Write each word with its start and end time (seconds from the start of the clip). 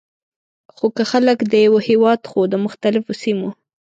خو 0.75 0.85
که 0.95 1.03
خلک 1.11 1.39
د 1.51 1.53
یوه 1.65 1.79
هیواد 1.89 2.21
خو 2.29 2.39
د 2.51 2.53
مختلفو 2.65 3.11
سیمو، 3.23 3.49